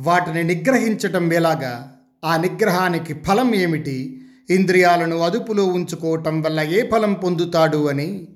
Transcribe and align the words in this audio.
వాటిని 0.00 0.44
నిగ్రహించటం 0.44 1.32
ఎలాగా 1.32 1.96
ఆ 2.24 2.36
నిగ్రహానికి 2.36 3.14
ఫలం 3.14 3.54
ఏమిటి? 3.54 4.26
ఇంద్రియాలను 4.50 5.18
అదుపులో 5.18 5.64
ఉంచుకోవటం 5.64 6.42
వల్ల 6.42 6.60
ఏ 6.60 6.90
ఫలం 6.90 7.12
పొందుతాడు 7.12 7.88
అని? 7.88 8.28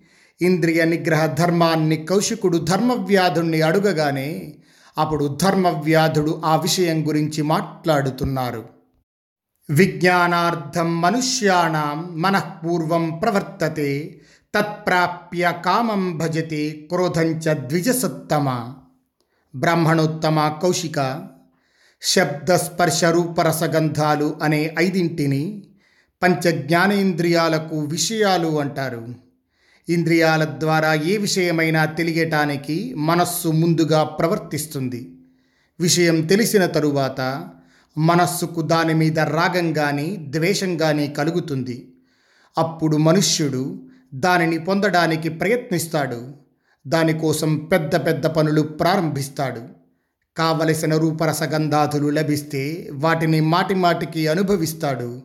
ఇంద్రియ 0.42 0.84
నిగ్రహ 0.84 1.26
ధర్మాన్ని 1.26 1.96
కౌశికుడు 1.96 2.58
ధర్మవ్యాధుణ్ణి 2.58 3.62
అడుగగానే 3.62 4.54
అప్పుడు 4.98 5.38
ధర్మవ్యాధుడు 5.42 6.42
ఆ 6.44 6.56
విషయం 6.56 7.08
గురించి 7.08 7.42
మాట్లాడుతున్నారు. 7.42 8.64
విజ్ఞానార్థం 9.70 11.00
మనుష్యాణం 11.00 12.22
మనఃపూర్వం 12.22 13.10
ప్రవర్తతే 13.10 14.20
తత్ప్రాప్య 14.54 15.52
కామం 15.64 16.18
భజతే 16.18 16.70
క్రోధంచ 16.70 17.68
ద్విజసత్తమ. 17.68 18.74
బ్రాహ్మణోత్తమ 19.54 20.58
కౌశిక 20.62 21.28
శబ్ద 22.06 22.52
స్పర్శ 22.52 23.04
రూపరసగంధాలు 23.04 24.36
అనే 24.42 24.74
ఐదింటిని 24.78 25.62
పంచ 26.22 26.50
జ్ఞానేంద్రియాలకు 26.50 27.80
విషయాలు 27.80 28.60
అంటారు. 28.60 29.14
ఇంద్రియాల 29.88 30.44
ద్వారా 30.44 30.94
ఏ 30.94 31.16
విషయమైనా 31.16 31.84
తెలియటానికి 31.84 32.94
మనస్సు 32.94 33.48
ముందుగా 33.48 34.04
ప్రవర్తిస్తుంది. 34.04 35.16
విషయం 35.80 36.22
తెలిసిన 36.22 36.66
తరువాత 36.66 37.48
మనస్సుకు 37.98 38.60
దాని 38.60 38.94
మీద 38.94 39.20
రాగం 39.20 39.72
కానీ 39.72 40.16
ద్వేషం 40.30 40.76
కానీ 40.76 41.08
కలుగుతుంది. 41.08 41.92
అప్పుడు 42.58 42.96
మనుష్యుడు 42.96 43.82
దానిని 44.14 44.58
పొందడానికి 44.58 45.28
ప్రయత్నిస్తాడు. 45.28 46.34
దానికోసం 46.86 47.56
పెద్ద 47.56 48.06
పెద్ద 48.06 48.26
పనులు 48.26 48.62
ప్రారంభిస్తాడు. 48.62 49.83
కావలసిన 50.36 50.96
రూపరసగంధాదులు 50.96 52.08
లభిస్తే 52.08 52.88
వాటిని 52.92 53.40
మాటి 53.40 53.74
మాటికి 53.74 54.28
అనుభవిస్తాడు. 54.28 55.22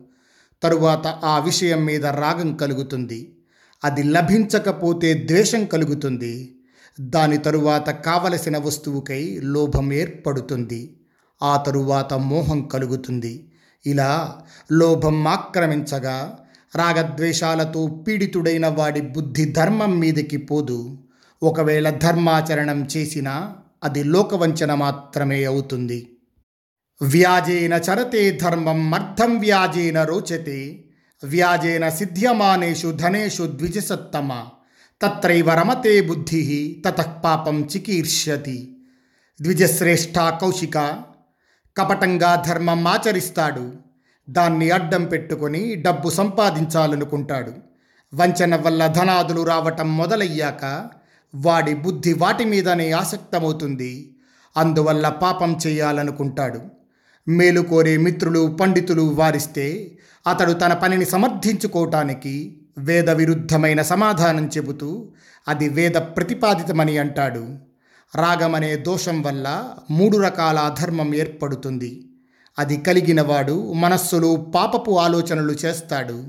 తరువాత 0.62 1.06
ఆ 1.06 1.38
విషయం 1.38 1.84
మీద 1.84 2.06
రాగం 2.06 2.56
కలుగుతుంది. 2.56 3.36
అది 3.84 4.02
లభించకపోతే 4.02 5.14
ద్వేషం 5.14 5.64
కలుగుతుంది. 5.64 6.56
దాని 7.00 7.38
తరువాత 7.38 7.90
కావలసిన 7.90 8.58
వస్తువుకై 8.58 9.40
లోభం 9.42 9.92
ఏర్పడుతుంది. 9.92 10.96
ఆ 11.42 11.56
తరువాత 11.56 12.14
మోహం 12.14 12.62
కలుగుతుంది. 12.62 13.52
ఇలా 13.86 14.38
లోభం 14.72 15.28
ఆక్రమించగా 15.28 16.38
రాగద్వేషాలతో 16.76 18.04
పీడితుడైన 18.08 18.68
వాడి 18.68 19.00
బుద్ధి 19.00 19.44
ధర్మం 19.44 19.98
మీదకి 19.98 20.36
పోదు. 20.36 20.98
ఒకవేళ 21.42 21.90
ధర్మాచరణం 21.90 22.88
చేసినా 22.96 23.52
అది 23.84 24.02
లోకవంచన 24.04 24.74
మాత్రమే 24.74 25.44
అవుతుంది. 25.44 26.08
వ్యాజేన 27.02 27.72
చరతే 27.72 28.30
ధర్మం 28.42 28.94
అర్థం 28.94 29.38
వ్యాజేన 29.38 30.04
రోచతే 30.04 30.84
వ్యాజేన 31.24 31.88
సిద్ధ్యమానేషు 31.88 32.92
ధనేషు 32.92 33.46
ద్విజసత్తమ 33.46 34.46
తత్రైవ 35.02 35.50
రమతే 35.54 36.00
బుద్ధి 36.00 36.82
తతః 36.86 37.12
పాపం 37.24 37.64
చికీర్ష్యతి. 37.64 38.76
ద్విజశ్రేష్ఠ 39.42 40.18
కౌశిక 40.18 41.02
కపటంగా 41.76 42.44
ధర్మం 42.48 42.88
ఆచరిస్తాడు 42.88 43.72
దాన్ని 44.30 44.70
అడ్డం 44.70 45.04
పెట్టుకొని 45.04 45.74
డబ్బు 45.74 46.10
సంపాదించాలనుకుంటాడు. 46.10 47.52
వంచన 48.14 48.56
వల్ల 48.56 48.86
ధనాదులు 48.86 49.42
రావటం 49.42 49.96
మొదలయ్యాక 49.96 50.90
వాడి 51.34 51.74
బుద్ధి 51.74 52.12
వాటి 52.12 52.44
మీదనే 52.44 52.90
ఆసక్తమవుతుంది. 52.90 54.14
అందువల్ల 54.56 55.08
పాపం 55.08 55.58
చేయాలనుకుంటాడు. 55.66 56.60
మేలు 57.28 57.60
కోరే 57.60 57.96
మిత్రులు 57.96 58.56
పండితులు 58.60 59.02
వారిస్తే 59.02 59.98
అతడు 60.26 60.52
తన 60.52 60.72
పనిని 60.72 61.04
సమర్థించుకోవటానికి 61.04 62.60
వేద 62.78 63.10
విరుద్ధమైన 63.10 63.82
సమాధానం 63.82 64.46
చెబుతూ 64.46 65.12
అది 65.48 65.68
వేద 65.68 65.92
ప్రతిపాదితమని 65.92 66.98
అంటాడు. 66.98 67.56
రాగమనే 68.16 68.76
దోషం 68.76 69.22
వల్ల 69.22 69.74
మూడు 69.90 70.18
రకాల 70.18 70.58
అధర్మం 70.58 71.14
ఏర్పడుతుంది. 71.14 72.08
అది 72.58 72.76
కలిగినవాడు 72.76 73.72
మనస్సులో 73.72 74.36
పాపపు 74.36 74.98
ఆలోచనలు 74.98 75.52
చేస్తాడు. 75.52 76.24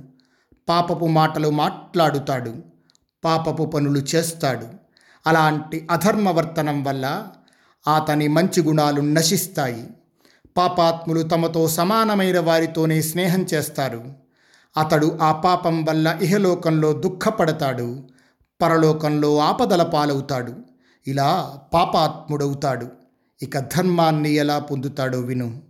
పాపపు 0.69 1.05
మాటలు 1.05 1.49
మాట్లాడుతాడు. 1.49 2.55
పాపపు 3.23 3.63
పనులు 3.63 3.99
చేస్తాడు. 3.99 4.80
అలాంటి 5.27 5.87
అధర్మవర్తనం 5.91 6.83
వల్ల 6.83 7.27
అతని 7.95 8.27
మంచి 8.27 8.61
గుణాలు 8.63 9.01
నశిస్తాయి. 9.01 9.87
పాపాత్ములు 10.57 11.21
తమతో 11.21 11.67
సమానమైన 11.67 12.39
వారితోనే 12.39 13.01
స్నేహం 13.01 13.45
చేస్తారు. 13.53 14.03
అతడు 14.77 15.17
ఆ 15.21 15.31
పాపం 15.31 15.85
వల్ల 15.85 16.19
ఇహలోకంలో 16.21 16.93
దుఃఖపడతాడు. 16.93 18.03
పరలోకంలో 18.61 19.37
ఆపదల 19.37 19.83
పాలవుతాడు. 19.83 20.53
ఇలా 21.07 21.59
పాపాత్ముడవుతాడు. 21.73 22.87
ఇక 23.41 23.59
ధర్మాన్ని 23.59 24.33
ఎలా 24.33 24.59
పొందుతాడో 24.59 25.19
విను. 25.19 25.61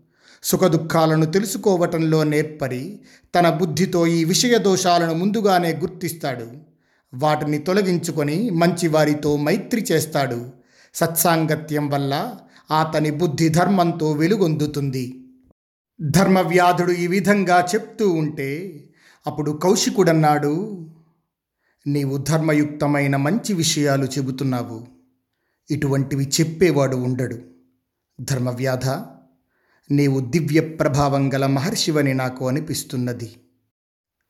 సుఖదుఖాలను 0.44 1.25
తెలుసుకోవటంలో 1.25 2.23
నేర్పరి 2.23 3.01
తన 3.35 3.50
బుద్ధితో 3.50 4.07
ఈ 4.07 4.23
విషయ 4.23 4.57
దోషాలను 4.57 5.13
ముందుగానే 5.13 5.75
గుర్తిస్తాడు. 5.75 6.71
వాటిని 7.14 7.60
తొలగించుకొని 7.60 8.50
మంచివారితో 8.50 9.38
మైత్రి 9.38 9.82
చేస్తాడు. 9.92 10.50
సత్సాంగత్యం 10.94 11.90
వల్ల 11.90 12.38
అతని 12.80 13.12
బుద్ధి 13.12 13.50
ధర్మంతో 13.50 14.12
వెలుగొందుతుంది. 14.12 15.22
ధర్మవ్యాధుడు 16.02 16.92
ఈ 16.92 17.08
విధంగా 17.08 17.68
చెప్తూ 17.76 18.10
ఉంటే 18.10 18.50
అప్పుడు 19.28 19.52
కౌశికుడన్నాడు 19.52 20.54
నీవు 21.88 22.18
ధర్మయుక్తమైన 22.18 23.16
మంచి 23.16 23.54
విషయాలు 23.54 24.06
చెబుతున్నావు. 24.06 24.88
ఇటువంటివి 25.72 26.32
చెప్పేవాడు 26.42 26.96
ఉండడు. 26.96 27.38
ధర్మవ్యాధ 28.22 28.88
నీవు 29.92 30.20
దివ్య 30.20 30.62
ప్రభావం 30.62 31.34
గల 31.34 31.46
మహర్షివని 31.46 32.14
నాకు 32.14 32.48
అనిపిస్తున్నది. 32.48 33.36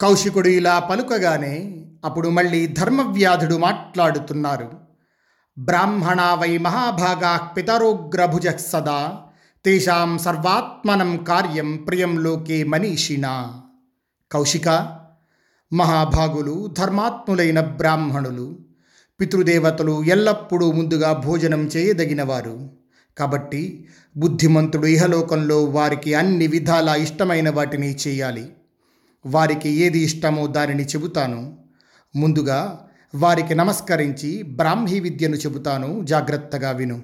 కౌశికుడు 0.01 0.47
ఇలా 0.47 0.79
పలుకగానే 0.79 1.85
అప్పుడు 2.05 2.29
మళ్ళీ 2.29 2.67
ధర్మవ్యాధుడు 2.67 3.55
మాట్లాడుతున్నారు. 3.55 4.69
బ్రాహ్మణా 5.57 6.33
వై 6.33 6.57
మహాభాగా 6.57 7.37
పితరోగ్రభుజ 7.37 8.47
సదా 8.47 9.19
తేషాం 9.65 10.17
సర్వాత్మనం 10.17 11.17
కార్యం 11.17 11.75
ప్రియం 11.75 12.23
లోకే 12.23 12.63
మనీషినా 12.63 13.61
కౌశిక 14.31 14.97
మహాభాగులు 15.73 16.73
ధర్మాత్ములైన 16.77 17.59
బ్రాహ్మణులు 17.59 18.59
పితృదేవతలు 19.21 20.03
ఎల్లప్పుడూ 20.03 20.71
ముందుగా 20.71 21.13
భోజనం 21.13 21.67
చేయదగినవారు. 21.67 22.69
కాబట్టి 23.17 23.87
బుద్ధిమంతుడు 24.17 24.87
ఇహలోకంలో 24.87 25.63
వారికి 25.63 26.13
అన్ని 26.13 26.47
విధాలా 26.47 26.95
ఇష్టమైన 26.95 27.49
వాటిని 27.49 27.95
చేయాలి. 28.07 28.51
వారికి 29.25 29.69
ఏది 29.69 29.99
ఇష్టమో 29.99 30.47
దానిని 30.47 30.85
చెబుతాను. 30.85 31.57
ముందుగా 32.15 32.87
వారికి 33.15 33.55
నమస్కరించి 33.55 34.43
బ్రాహ్మీ 34.43 34.99
విద్యను 34.99 35.35
చెబుతాను. 35.35 36.03
జాగ్రత్తగా 36.03 36.71
విను. 36.71 37.03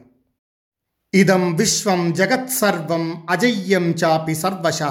ఇదం 1.13 1.55
విశ్వం 1.55 2.13
జగత్సర్వం 2.13 3.27
అజయ్యం 3.29 3.83
చాపి 3.83 4.35
సర్వశ. 4.35 4.83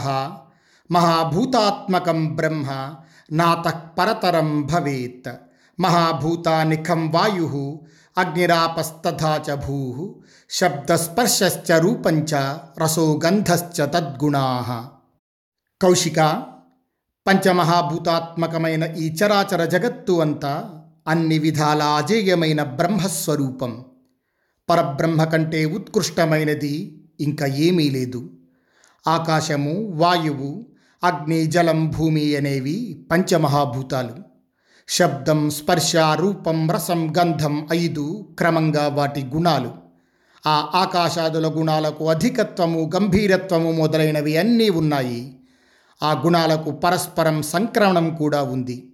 మహాభూతాత్మకం 0.90 2.36
బ్రహ్మ 2.36 2.94
నాత 3.32 3.82
పరతరం 3.98 4.62
భవేత్. 4.62 5.32
మహాభూతానిఖం 5.80 7.10
వాయు 7.10 7.80
అగ్నిరాపస్తథా 8.18 9.44
చ 9.50 9.54
భూ. 9.54 10.14
శబ్దస్పర్శశ్చ 10.50 11.78
రూపంచ 11.78 12.56
రసో 12.78 13.20
గంధశ్చ 13.24 13.86
తద్గుణా. 13.86 14.64
కౌశిక 15.82 16.46
పంచమహాభూతాత్మకమైన 17.26 18.84
ఈ 18.84 19.12
చరాచర 19.12 19.64
జగత్తు 19.64 20.12
అంతా 20.12 20.82
అన్ని 21.08 21.38
విధాల 21.38 21.82
అజేయమైన 21.82 22.62
బ్రహ్మస్వరూపం. 22.62 23.84
పరబ్రహ్మ 24.70 25.24
కంటే 25.24 25.64
ఉత్కృష్టమైనది 25.64 27.04
ఇంకా 27.20 27.46
ఏమీ 27.46 27.90
లేదు. 27.90 28.30
ఆకాశము 29.08 29.92
వాయువు 29.94 30.66
అగ్ని 31.04 31.46
జలం 31.46 31.90
భూమి 31.90 32.36
అనేవి 32.36 33.06
పంచమహాభూతాలు. 33.10 34.12
శబ్దం 34.88 35.50
స్పర్శ 35.50 35.96
రూపం 35.96 36.70
రసం 36.70 37.14
గంధం 37.18 37.68
ఐదు 37.72 38.28
క్రమంగా 38.38 38.88
వాటి 38.88 39.24
గుణాలు. 39.24 39.72
ఆ 40.46 40.68
ఆకాశాదుల 40.74 41.48
గుణాలకు 41.48 42.08
అధికత్వము 42.08 42.90
గంభీరత్వము 42.94 43.72
మొదలైనవి 43.72 44.36
అన్నీ 44.36 44.68
ఉన్నాయి. 44.68 45.35
ఆ 46.02 46.12
గుణాలకు 46.12 46.70
పరస్పరం 46.70 47.42
సంక్రమణం 47.42 48.16
కూడా 48.16 48.42
ఉంది. 48.42 48.92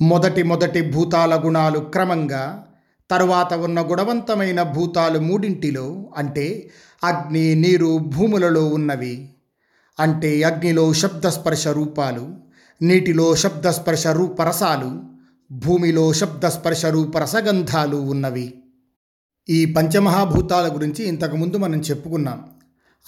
మొదటి 0.00 0.42
మొదటి 0.42 0.90
భూతాల 0.90 1.42
గుణాలు 1.44 1.78
క్రమంగా 1.78 2.66
తరువాత 3.10 3.54
ఉన్న 3.54 3.80
గుణవంతమైన 3.80 4.62
భూతాలు 4.62 5.18
మూడింటిలో 5.18 6.10
అంటే 6.16 6.70
అగ్ని 7.04 7.54
నీరు 7.54 7.98
భూములలో 7.98 8.66
ఉన్నవి. 8.66 9.34
అంటే 10.00 10.42
అగ్నిలో 10.42 10.92
శబ్దస్పర్శ 10.92 11.68
రూపాలు 11.68 12.34
నీటిలో 12.82 13.36
శబ్దస్పర్శ 13.36 14.06
రూపరసాలు 14.06 15.02
భూమిలో 15.52 16.12
శబ్దస్పర్శ 16.12 16.86
రూపరసగంధాలు 16.86 17.96
ఉన్నవి. 17.96 18.54
ఈ 19.48 19.64
పంచమహాభూతాల 19.64 20.74
గురించి 20.74 21.04
ఇంతకుముందు 21.04 21.56
మనం 21.56 21.80
చెప్పుకున్నాం. 21.80 22.53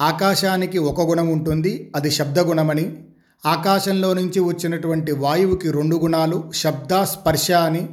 ఆకాశానికి 0.00 0.78
ఒక 0.78 1.00
గుణం 1.00 1.28
ఉంటుంది 1.28 1.93
అది 1.96 2.10
శబ్దగుణమని. 2.10 2.96
ఆకాశంలో 3.46 4.14
నుంచి 4.14 4.40
వచ్చినటువంటి 4.40 5.12
వాయువుకి 5.12 5.70
రెండు 5.70 5.96
గుణాలు 5.96 6.50
శబ్ద 6.54 7.02
స్పర్శ 7.02 7.50
అని. 7.50 7.88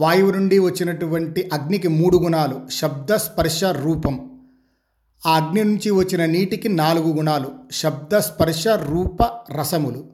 వాయువు 0.00 0.30
నుండి 0.30 0.58
వచ్చినటువంటి 0.58 1.50
అగ్నికి 1.52 1.88
మూడు 1.88 2.16
గుణాలు 2.16 2.60
శబ్ద 2.70 3.14
స్పర్శ 3.14 3.64
రూపం. 3.64 4.30
ఆ 5.26 5.36
అగ్ని 5.36 5.64
నుంచి 5.64 5.90
వచ్చిన 5.90 6.26
నీటికి 6.26 6.68
నాలుగు 6.68 7.12
గుణాలు 7.12 7.50
శబ్ద 7.72 8.16
స్పర్శ 8.16 8.68
రూప 8.68 9.22
రసములు. 9.60 10.04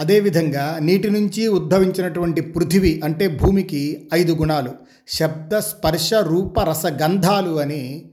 అదేవిధంగా 0.00 0.78
నీటి 0.80 1.10
నుంచి 1.10 1.48
ఉద్భవించినటువంటి 1.48 2.40
పృథివీ 2.40 3.00
అంటే 3.04 3.28
భూమికి 3.28 4.08
ఐదు 4.14 4.32
గుణాలు 4.32 4.72
శబ్ద 5.08 5.58
స్పర్శ 5.58 6.14
రూప 6.14 6.60
రస 6.60 6.86
గంధాలు 6.86 7.60
అని 7.60 8.10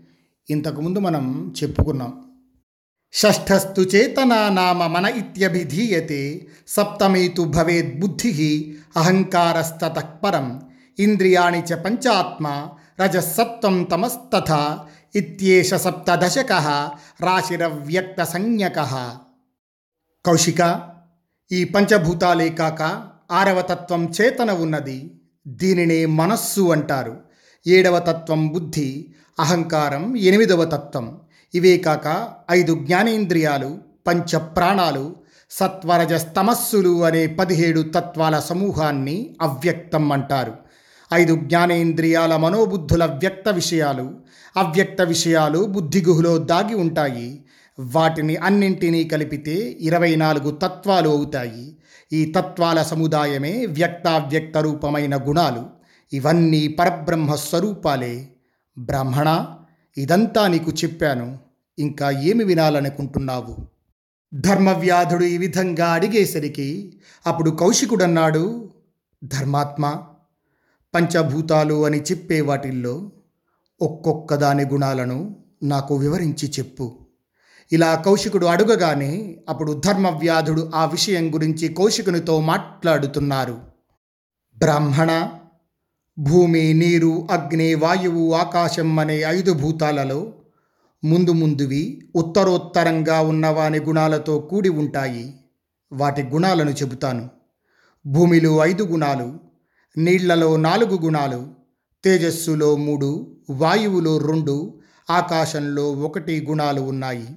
ఇంతకుముందు 0.49 0.99
మనం 0.99 1.53
చెప్పుకున్నాం. 1.63 2.26
షష్ఠస్తు 3.17 3.83
చేతనా 3.91 4.39
నామ 4.49 4.79
మన 4.87 5.05
ఇత్యభిధీయతే 5.19 6.23
సప్తమే 6.67 7.23
తు 7.37 7.43
భవేద్ 7.53 7.89
బుద్ధి 8.01 8.31
అహంకారస్తతఃపరం 9.01 10.47
ఇంద్రియాణి 10.97 11.61
చ 11.69 11.77
పంచాత్మ 11.79 12.47
రజసత్వం 13.01 13.75
తమస్తథ 13.83 14.51
ఇత్యేష 15.15 15.73
సప్తదశక 15.75 16.51
రాశిరవ్యక్త 17.21 18.21
సంజ్ఞక 18.25 18.79
కౌశిక 20.25 20.61
ఈ 21.51 21.61
పంచభూతాలే 21.73 22.49
కాక 22.55 22.81
ఆరవ 23.31 23.59
తత్వం 23.69 24.03
చేతన 24.17 24.51
ఉన్నది 24.59 24.97
దీనినే 25.55 26.01
మనస్సు 26.15 26.65
అంటారు 26.71 27.15
ఏడవ 27.65 27.97
తత్వం 28.07 28.43
బుద్ధి 28.49 28.89
అహంకారం 29.37 30.03
ఎనిమిదవ 30.23 30.63
తత్వం 30.69 31.07
ఇవే 31.55 31.77
కాక 31.77 32.27
ఐదు 32.51 32.75
జ్ఞానేంద్రియాలు 32.75 33.77
పంచ 34.07 34.37
ప్రాణాలు 34.37 35.15
సత్వరజస్తమస్సులు 35.49 37.03
అనే 37.03 37.27
పదిహేడు 37.27 37.81
తత్వాల 37.81 38.39
సమూహాన్ని 38.39 39.35
అవ్యక్తం 39.41 40.11
అంటారు. 40.11 40.53
ఐదు 41.13 41.35
జ్ఞానేంద్రియాల 41.35 42.35
మనోబుద్ధుల 42.35 43.05
వ్యక్త 43.05 43.49
విషయాలు 43.49 44.15
అవ్యక్త 44.57 45.01
విషయాలు 45.01 45.59
బుద్ధిగుహులో 45.65 46.37
దాగి 46.37 46.75
ఉంటాయి. 46.75 47.45
వాటిని 47.79 48.35
అన్నింటినీ 48.35 49.03
కలిపితే 49.03 49.77
ఇరవై 49.79 50.15
నాలుగు 50.15 50.51
తత్వాలు 50.51 51.09
అవుతాయి. 51.09 51.77
ఈ 52.13 52.33
తత్వాల 52.35 52.83
సముదాయమే 52.83 53.65
వ్యక్తావ్యక్త 53.65 54.57
రూపమైన 54.57 55.17
గుణాలు. 55.27 55.65
ఇవన్నీ 56.13 56.67
పరబ్రహ్మ 56.67 57.35
స్వరూపాలే 57.35 58.27
బ్రహ్మణ 58.77 59.45
ఇదంతా 59.97 60.47
నీకు 60.47 60.71
చెప్పాను. 60.71 61.39
ఇంకా 61.79 62.11
ఏమి 62.11 62.43
వినాలనుకుంటున్నావు? 62.43 63.57
ధర్మవ్యాధుడు 64.33 65.23
ఈ 65.23 65.37
విధంగా 65.37 65.93
అడిగేసరికి 65.93 66.99
అప్పుడు 67.27 67.49
కౌశికుడన్నాడు 67.49 68.69
ధర్మాత్మ 69.23 70.03
పంచభూతాలు 70.95 71.85
అని 71.85 72.01
చెప్పే 72.01 72.41
వాటిల్లో 72.41 73.11
ఒక్కొక్క 73.81 74.35
దాని 74.35 74.63
గుణాలను 74.63 75.35
నాకు 75.63 75.95
వివరించి 75.95 76.49
చెప్పు. 76.59 77.07
ఇలా 77.71 77.95
కౌశికుడు 77.95 78.45
అడుగగానే 78.45 79.37
అప్పుడు 79.49 79.81
ధర్మవ్యాధుడు 79.85 80.71
ఆ 80.75 80.85
విషయం 80.85 81.33
గురించి 81.33 81.67
కౌశికునితో 81.67 82.41
మాట్లాడుతున్నారు. 82.41 83.61
బ్రాహ్మణ 84.57 85.36
భూమి 86.19 86.73
నీరు 86.73 87.27
అగ్ని 87.31 87.75
వాయువు 87.75 88.33
ఆకాశం 88.33 88.99
అనే 88.99 89.21
ఐదు 89.21 89.53
భూతాలలో 89.53 90.33
ముందు 91.03 91.31
ముందువి 91.31 92.11
ఉత్తరోత్తరంగా 92.15 93.21
ఉన్నవాని 93.21 93.79
గుణాలతో 93.79 94.39
కూడి 94.39 94.69
ఉంటాయి. 94.69 95.33
వాటి 95.91 96.23
గుణాలను 96.23 96.69
చెబుతాను. 96.69 97.29
భూమిలో 98.07 98.65
ఐదు 98.65 98.83
గుణాలు 98.83 99.39
నీళ్ళలో 99.97 100.57
నాలుగు 100.57 100.99
గుణాలు 101.03 101.47
తేజస్సులో 102.03 102.75
మూడు 102.75 103.37
వాయువులో 103.49 104.17
రెండు 104.17 104.81
ఆకాశంలో 105.09 105.91
ఒకటి 105.91 106.45
గుణాలు 106.49 106.81
ఉన్నాయి. 106.81 107.27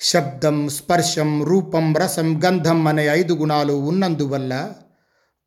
శబ్దం 0.00 0.68
స్పర్శం 0.68 1.44
రూపం 1.44 1.96
రసం 1.96 2.40
గంధం 2.44 2.86
అనే 2.86 3.06
ఐదు 3.06 3.34
గుణాలు 3.34 3.72
ఉన్నందువల్ల 3.72 4.72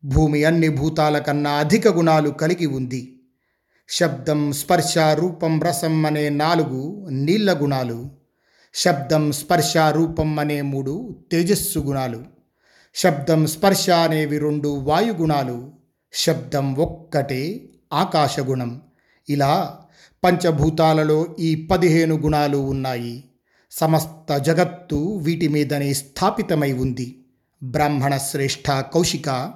భూమి 0.07 0.43
అన్ని 0.43 0.69
భూతాల 0.69 1.17
కన్నా 1.17 1.51
అధిక 1.51 1.87
గుణాలు 1.87 2.29
కలిగి 2.29 2.65
ఉంది. 2.65 3.19
శబ్దం 3.89 4.51
స్పర్శ 4.51 4.97
రూపం 4.97 5.61
రసం 5.61 6.05
అనే 6.05 6.29
నాలుగు 6.29 7.07
నీళ్ళ 7.11 7.61
గుణాలు. 7.61 8.09
శబ్దం 8.73 9.31
స్పర్శ 9.31 9.77
రూపం 9.77 10.39
అనే 10.39 10.61
మూడు 10.61 11.15
తేజస్సు 11.31 11.79
గుణాలు. 11.79 12.23
శబ్దం 12.95 13.47
స్పర్శ 13.47 13.89
అనేవి 13.89 14.37
రెండు 14.37 14.67
వాయుగుణాలు 14.67 15.71
శబ్దం 16.13 16.75
ఒక్కటే 16.75 17.69
ఆకాశగుణం 17.93 18.81
ఇలా 19.29 19.79
పంచభూతాలలో 20.23 21.27
ఈ 21.39 21.67
పదిహేను 21.71 22.15
గుణాలు 22.15 22.57
ఉన్నాయి. 22.57 23.23
సమస్త 23.71 24.37
జగత్తు 24.37 25.19
వీటి 25.23 25.47
మీదనే 25.47 25.93
స్థాపితమై 25.93 26.73
ఉంది. 26.73 27.25
బ్రాహ్మణ 27.63 28.17
శ్రేష్ఠ 28.17 28.71
కౌశిక 28.71 29.53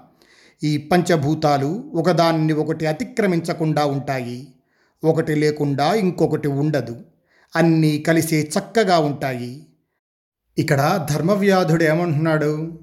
ఈ 0.64 0.78
పంచభూతాలు 0.78 1.92
ఒకదాన్ని 1.96 2.54
ఒకటి 2.54 2.86
అతిక్రమించకుండా 2.86 3.86
ఉంటాయి. 3.86 4.48
ఒకటి 5.04 5.36
లేకుండా 5.36 5.94
ఇంకొకటి 5.94 6.48
ఉండదు. 6.48 7.02
అన్నీ 7.56 8.00
కలిసే 8.00 8.52
చక్కగా 8.60 9.00
ఉంటాయి. 9.00 9.68
ఇక్కడ 10.58 11.08
ధర్మవ్యాధుడు 11.12 11.84
ఏమంటున్నాడు? 11.84 12.80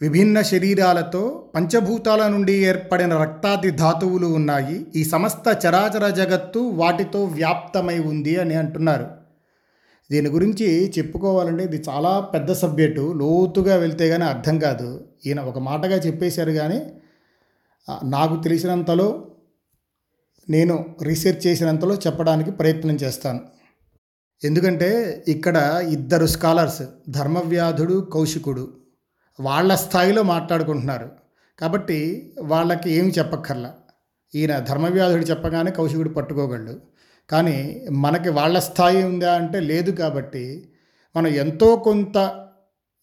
విభిన్న 0.00 0.42
శరీరాలతో 0.42 1.50
పంచభూతాల 1.54 2.28
నుండి 2.28 2.52
ఏర్పడిన 2.52 3.16
రక్తాది 3.16 3.70
ధాతువులు 3.70 4.26
ఉన్నాయి. 4.26 4.86
ఈ 4.96 5.04
సమస్త 5.04 5.58
చరాచర 5.66 6.10
జగత్తు 6.10 6.58
వాటితో 6.58 7.24
వ్యాప్తమై 7.24 7.98
ఉంది 7.98 8.36
అని 8.36 8.54
అంటున్నారు. 8.54 9.17
దీని 10.10 10.28
గురించి 10.28 10.92
చెప్పుకోవాలంటే 10.98 11.64
ఇది 11.64 11.78
చాలా 11.88 12.20
పెద్ద 12.20 12.52
సబ్జెక్టు. 12.52 13.12
లోతుగా 13.16 13.76
వెళ్తే 13.76 14.08
కానీ 14.08 14.24
అర్థం 14.24 14.58
కాదు. 14.58 15.08
ఈయన 15.26 15.40
ఒక 15.40 15.58
మాటగా 15.58 15.96
చెప్పేశారు 15.96 16.52
కానీ 16.52 16.80
నాకు 18.04 18.42
తెలిసినంతలో 18.42 19.08
నేను 20.50 20.96
రీసెర్చ్ 21.02 21.46
చేసినంతలో 21.46 21.94
చెప్పడానికి 21.94 22.50
ప్రయత్నం 22.50 22.94
చేస్తాను. 22.94 23.40
ఎందుకంటే 24.44 24.88
ఇక్కడ 25.28 25.56
ఇద్దరు 25.88 26.26
స్కాలర్స్ 26.26 26.82
ధర్మవ్యాధుడు 27.08 28.08
కౌశికుడు 28.14 28.64
వాళ్ళ 29.40 29.74
స్థాయిలో 29.74 30.22
మాట్లాడుకుంటున్నారు. 30.22 31.10
కాబట్టి 31.58 31.98
వాళ్ళకి 32.42 32.90
ఏమి 32.92 33.10
చెప్పక్కర్లా. 33.10 33.74
ఈయన 34.34 34.58
ధర్మవ్యాధుడు 34.58 35.22
చెప్పగానే 35.22 35.70
కౌశికుడు 35.70 36.08
పట్టుకోగలడు. 36.08 36.80
కానీ 37.30 37.86
మనకి 37.90 38.28
వాళ్ళ 38.28 38.58
స్థాయి 38.58 39.04
ఉందా 39.04 39.34
అంటే 39.34 39.60
లేదు 39.60 39.90
కాబట్టి 39.90 40.72
మనం 41.16 41.26
ఎంతో 41.26 41.76
కొంత 41.76 42.46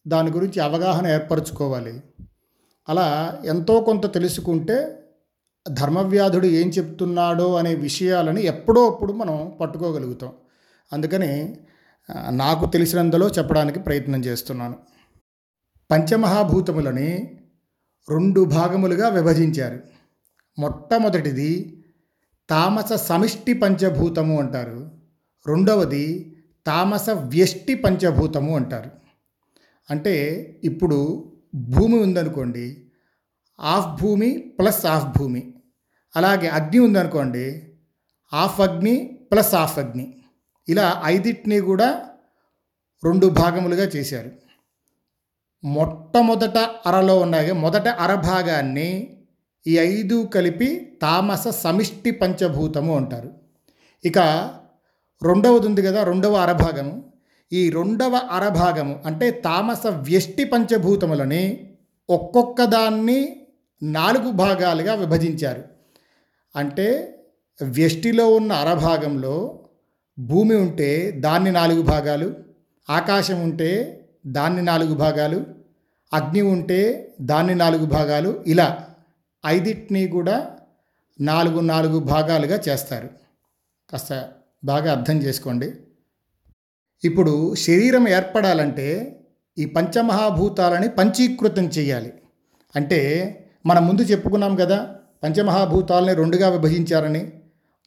దాని 0.08 0.32
గురించి 0.32 0.60
అవగాహన 0.60 1.08
ఏర్పరచుకోవాలి. 1.08 2.04
అలా 2.90 3.42
ఎంతో 3.46 3.82
కొంత 3.82 4.14
తెలుసుకుంటే 4.14 5.02
ధర్మవ్యాధుడు 5.72 6.46
ఏం 6.46 6.70
చెప్తున్నాడో 6.70 7.56
అనే 7.56 7.76
విషయాలని 7.76 8.44
ఎప్పుడో 8.44 8.92
అప్పుడు 8.92 9.14
మనం 9.14 9.58
పట్టుకోగలుగుతాం. 9.62 10.34
అందుకని 10.94 11.58
నాకు 12.30 12.66
తెలిసినందులో 12.66 13.28
చెప్పడానికి 13.30 13.80
ప్రయత్నం 13.80 14.26
చేస్తున్నాను. 14.26 14.76
పంచమహాభూతములని 15.92 17.40
రెండు 18.10 18.46
భాగములుగా 18.46 19.10
విభజించారు. 19.10 19.80
మొట్టమొదటిది 20.60 21.82
తామస 22.50 22.94
సమిష్టి 22.94 23.54
పంచభూతము 23.54 24.40
అంటారు. 24.40 24.92
రెండవది 25.48 26.36
తామస 26.66 27.10
వ్యష్టి 27.10 27.76
పంచభూతము 27.76 28.56
అంటారు. 28.56 28.92
అంటే 29.90 30.36
ఇప్పుడు 30.64 31.32
భూమి 31.56 32.00
ఉందనుకోండి 32.00 32.92
ఆఫ్ 33.60 34.02
భూమి 34.02 34.32
ప్లస్ 34.32 34.86
ఆఫ్ 34.86 35.20
భూమి. 35.20 35.54
అలాగే 36.16 36.48
అగ్ని 36.48 36.80
ఉందనుకోండి 36.80 37.64
ఆఫ్ 38.34 38.62
అగ్ని 38.62 39.20
ప్లస్ 39.32 39.56
ఆఫ్ 39.56 39.80
అగ్ని. 39.80 40.18
ఇలా 40.70 41.02
ఐదిటిని 41.06 41.60
కూడా 41.60 42.06
రెండు 43.04 43.28
భాగములుగా 43.28 43.84
చేశారు. 43.84 44.32
మొట్టమొదట 45.64 46.58
అరలో 46.58 47.20
ఉన్నాయి 47.20 47.52
మొదట 47.52 47.88
అర 47.88 48.16
భాగాన్ని 48.16 49.15
ఈ 49.68 49.78
ఐదు 49.78 50.26
కలిపి 50.26 50.98
తామస 51.02 51.48
సమిష్టి 51.48 52.12
పంచభూతము 52.12 52.96
అంటారు. 52.96 53.34
ఇక 54.06 54.18
రెండవది 55.24 55.68
ఉంది 55.68 55.82
కదా 55.82 56.04
రెండవ 56.04 56.34
అరభాగము. 56.34 57.04
ఈ 57.54 57.70
రెండవ 57.70 58.16
అరభాగము 58.32 59.00
అంటే 59.06 59.32
తామస 59.32 59.88
వ్యష్టి 59.88 60.44
పంచభూతములని 60.44 61.68
ఒక్కొక్క 62.10 62.64
దాన్ని 62.64 63.36
నాలుగు 63.84 64.32
భాగాలుగా 64.32 64.94
విభజించారు. 64.94 65.64
అంటే 66.56 67.18
వ్యష్టిలో 67.62 68.36
ఉన్న 68.36 68.52
అరభాగంలో 68.52 69.60
భూమి 70.20 70.56
ఉంటే 70.56 71.12
దాన్ని 71.12 71.52
నాలుగు 71.52 71.82
భాగాలు 71.82 72.34
ఆకాశం 72.90 73.42
ఉంటే 73.42 74.02
దాన్ని 74.26 74.62
నాలుగు 74.62 74.94
భాగాలు 74.96 75.46
అగ్ని 76.14 76.42
ఉంటే 76.42 77.14
దాన్ని 77.22 77.56
నాలుగు 77.56 77.86
భాగాలు 77.86 78.44
ఇలా 78.48 78.85
ఐదిటిని 79.48 80.08
కూడా 80.08 80.52
నాలుగు 81.22 81.60
నాలుగు 81.60 82.00
భాగాలుగా 82.00 82.62
చేస్తారు. 82.70 83.10
కాస్త 83.92 84.30
బాగా 84.64 84.92
అర్థం 84.92 85.18
చేసుకోండి. 85.18 85.74
ఇప్పుడు 87.04 87.56
శరీరం 87.56 88.10
ఏర్పడాలంటే 88.10 89.20
ఈ 89.58 89.66
పంచమహాభూతాలని 89.66 90.90
పంచీకృతం 90.90 91.66
చేయాలి. 91.66 92.14
అంటే 92.76 93.00
మనం 93.66 93.88
ముందు 93.88 94.02
చెప్పుకున్నాం 94.02 94.56
కదా 94.56 94.96
పంచమహాభూతాలని 95.24 96.14
రెండుగా 96.14 96.50
విభజించారని. 96.50 97.32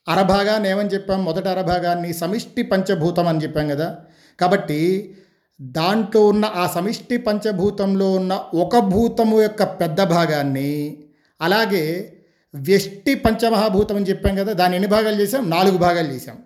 అరభాగాన్ని 0.09 0.71
ఏమని 0.71 0.89
చెప్పాం? 0.89 1.25
మొదటి 1.25 1.49
అరభాగాన్ని 1.49 2.15
సమిష్టి 2.15 2.63
పంచభూతం 2.63 3.29
అని 3.29 3.39
చెప్పాం 3.39 3.69
కదా. 3.69 3.99
కాబట్టి 4.41 5.15
దాంట్లో 5.61 6.27
ఉన్న 6.27 6.45
ఆ 6.45 6.67
సమిష్టి 6.67 7.17
పంచభూతంలో 7.17 8.13
ఉన్న 8.13 8.45
ఒక 8.55 8.79
భూతము 8.79 9.43
యొక్క 9.43 9.63
పెద్ద 9.63 10.03
భాగాన్ని 10.03 11.05
అలాగే 11.41 12.13
వ్యష్టి 12.55 13.15
పంచమహాభూతం 13.15 13.97
అని 13.97 14.05
చెప్పాం 14.05 14.37
కదా 14.37 14.53
దాన్ని 14.53 14.77
ఎన్ని 14.77 14.89
భాగాలు 14.89 15.21
చేసాం 15.21 15.51
నాలుగు 15.51 15.77
భాగాలు 15.77 16.13
చేసాం 16.13 16.39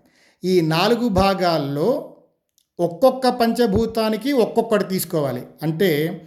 ఈ 0.45 0.61
నాలుగు 0.61 1.09
భాగాల్లో 1.09 2.17
ఒక్కొక్క 2.81 3.29
పంచభూతానికి 3.29 4.33
ఒక్కొక్కటి 4.33 4.85
తీసుకోవాలి. 4.85 5.43
అంటే 5.63 6.23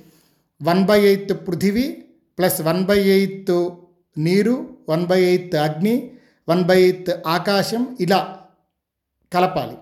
వన్ 0.64 0.86
బై 0.86 1.02
ఎయిత్ 1.02 1.48
పృథివీ 1.48 2.04
ప్లస్ 2.38 2.62
వన్ 2.62 2.86
బై 2.86 3.00
ఎయిత్ 3.04 3.70
నీరు 4.18 4.70
వన్ 4.90 5.06
బై 5.06 5.24
ఎయిత్ 5.24 5.56
అగ్ని 5.56 6.12
వన్ 6.50 6.64
బై 6.64 6.82
ఎయిత్ 6.82 7.12
ఆకాశం 7.28 7.98
ఇలా 8.00 8.38
కలపాలి. 9.34 9.78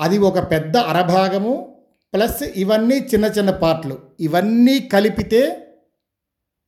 అది 0.00 0.18
ఒక 0.18 0.50
పెద్ద 0.50 0.76
అరభాగము 0.76 1.76
ప్లస్ 2.14 2.42
ఇవన్నీ 2.42 2.96
చిన్న 2.96 3.24
చిన్న 3.24 3.50
పార్ట్లు. 3.50 3.98
ఇవన్నీ 4.20 4.78
కలిపితే 4.78 5.67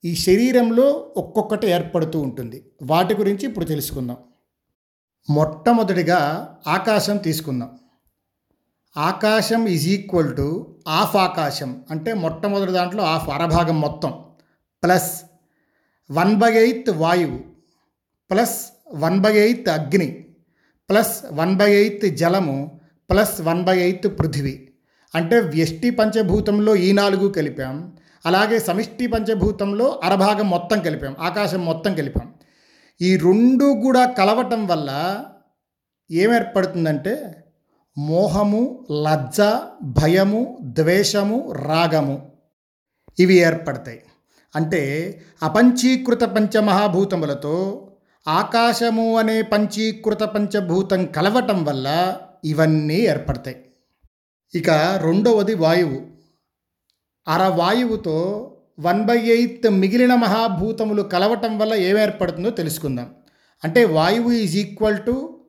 ఈ 0.04 0.14
శరీరంలో 0.14 1.12
ఒక్కొక్కటి 1.16 1.66
ఏర్పడుతూ 1.66 2.20
ఉంటుంది. 2.20 2.70
వాటి 2.82 3.14
గురించి 3.14 3.48
ఇప్పుడు 3.48 3.64
తెలుసుకుందాం. 3.64 4.16
మొట్టమొదటిగా 5.30 6.18
ఆకాశం 6.66 7.16
తీసుకుందాం. 7.16 7.78
ఆకాశం 8.96 9.66
ఈజ్ 9.66 9.88
ఈక్వల్ 9.88 10.36
టు 10.36 10.76
ఆఫ్ 10.88 11.16
ఆకాశం 11.16 11.84
అంటే 11.90 12.14
మొట్టమొదటి 12.14 12.72
దాంట్లో 12.72 13.04
ఆఫ్ 13.04 13.28
అరభాగం 13.28 13.80
మొత్తం. 13.80 14.14
ప్లస్ 14.84 15.22
వన్ 16.10 16.34
బై 16.34 16.52
ఎయిత్ 16.52 16.90
వాయువు. 16.90 17.40
ప్లస్ 18.30 18.66
వన్ 18.92 19.20
బై 19.20 19.38
ఎయిత్ 19.38 19.68
అగ్ని. 19.68 20.26
ప్లస్ 20.90 21.22
వన్ 21.32 21.56
బై 21.56 21.74
ఎయిత్ 21.74 22.16
జలము. 22.16 22.80
ప్లస్ 23.10 23.40
వన్ 23.40 23.64
బై 23.64 23.80
ఎయిత్ 23.80 24.06
పృథివీ. 24.06 24.68
అంటే 25.14 25.40
వ్యష్టి 25.40 25.90
పంచభూతంలో 25.90 26.76
ఈ 26.76 26.92
నాలుగు 26.92 27.28
కలిపాం. 27.28 27.96
అలాగే 28.26 28.58
సమిష్టి 28.58 29.06
పంచభూతంలో 29.06 30.00
అరభాగం 30.04 30.50
మొత్తం 30.50 30.80
కలిపాం 30.80 31.16
ఆకాశం 31.20 31.64
మొత్తం 31.64 31.94
కలిపాం. 31.94 32.34
ఈ 33.00 33.16
రెండు 33.16 33.80
కూడా 33.82 34.06
కలవటం 34.06 34.66
వల్ల 34.66 35.24
ఏమేర్పడుతుందంటే 36.10 37.44
మోహము 37.98 38.86
లజ్జ 38.92 39.40
భయము 39.82 40.58
ద్వేషము 40.62 41.52
రాగము 41.52 42.32
ఇవి 43.18 43.34
ఏర్పడతాయి. 43.34 44.02
అంటే 44.56 45.22
అపంచీకృత 45.42 46.22
పంచమహాభూతములతో 46.22 47.86
ఆకాశము 48.28 49.18
అనే 49.18 49.42
పంచీకృత 49.42 50.22
పంచభూతం 50.22 51.06
కలవటం 51.06 51.64
వల్ల 51.64 52.16
ఇవన్నీ 52.44 52.94
ఏర్పడతాయి. 52.94 53.64
ఇక 54.54 54.70
రెండవది 55.02 55.54
వాయువు. 55.54 56.19
అర 57.30 57.42
వాయువుతో 57.42 58.16
వన్ 58.80 59.02
బై 59.04 59.18
ఎయిత్ 59.18 59.70
మిగిలిన 59.70 60.14
మహాభూతములు 60.14 61.02
కలవటం 61.02 61.58
వల్ల 61.58 61.74
ఏమేర్పడుతుందో 61.74 62.50
తెలుసుకుందాం. 62.50 63.08
అంటే 63.64 63.84
వాయువు 63.84 64.32
ఈజ్ 64.32 64.56
ఈక్వల్ 64.56 64.98
టు 64.98 65.40